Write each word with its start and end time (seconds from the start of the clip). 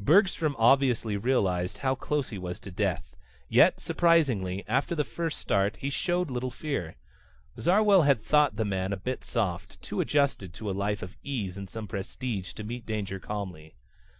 Bergstrom 0.00 0.56
obviously 0.58 1.16
realized 1.16 1.78
how 1.78 1.94
close 1.94 2.30
he 2.30 2.38
was 2.38 2.58
to 2.58 2.72
death. 2.72 3.14
Yet 3.48 3.78
surprisingly, 3.78 4.64
after 4.66 4.96
the 4.96 5.04
first 5.04 5.38
start, 5.38 5.76
he 5.76 5.90
showed 5.90 6.28
little 6.28 6.50
fear. 6.50 6.96
Zarwell 7.56 8.02
had 8.02 8.20
thought 8.20 8.56
the 8.56 8.64
man 8.64 8.92
a 8.92 8.96
bit 8.96 9.22
soft, 9.22 9.80
too 9.82 10.00
adjusted 10.00 10.52
to 10.54 10.68
a 10.68 10.72
life 10.72 11.04
of 11.04 11.14
ease 11.22 11.56
and 11.56 11.70
some 11.70 11.86
prestige 11.86 12.52
to 12.54 12.64
meet 12.64 12.84
danger 12.84 13.20
calmly. 13.20 13.76